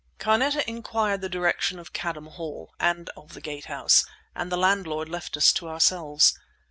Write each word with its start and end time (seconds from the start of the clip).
Carneta 0.17 0.67
inquired 0.67 1.21
the 1.21 1.29
direction 1.29 1.77
of 1.77 1.93
Cadham 1.93 2.25
Hall 2.25 2.73
and 2.79 3.11
of 3.15 3.33
the 3.35 3.39
Gate 3.39 3.65
House, 3.65 4.03
and 4.33 4.51
the 4.51 4.57
landlord 4.57 5.07
left 5.07 5.37
us 5.37 5.53
to 5.53 5.69
ourselves. 5.69 6.33